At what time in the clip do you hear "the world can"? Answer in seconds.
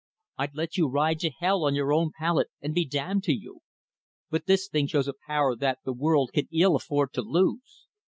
5.85-6.47